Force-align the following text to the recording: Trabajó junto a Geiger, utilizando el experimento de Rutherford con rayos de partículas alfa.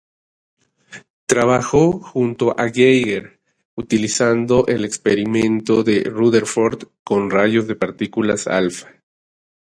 Trabajó 1.27 1.99
junto 1.99 2.59
a 2.59 2.67
Geiger, 2.69 3.39
utilizando 3.75 4.65
el 4.65 4.83
experimento 4.83 5.83
de 5.83 6.05
Rutherford 6.05 6.87
con 7.03 7.29
rayos 7.29 7.67
de 7.67 7.75
partículas 7.75 8.47
alfa. 8.47 8.89